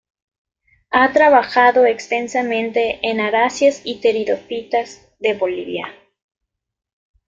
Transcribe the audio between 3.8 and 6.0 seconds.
y Pteridofitas" de Bolivia.